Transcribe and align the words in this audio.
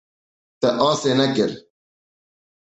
Te 0.61 0.69
asê 0.89 1.11
nekir. 1.19 1.51